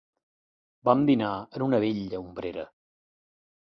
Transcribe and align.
Vam 0.89 1.03
dinar 1.09 1.33
en 1.59 1.65
una 1.67 1.81
bella 1.85 2.23
ombrera. 2.25 2.65